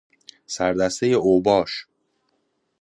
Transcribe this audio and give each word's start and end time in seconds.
سردسته 0.45 1.05
اوباش 1.05 1.87